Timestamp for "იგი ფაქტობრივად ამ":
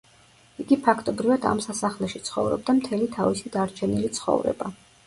0.63-1.61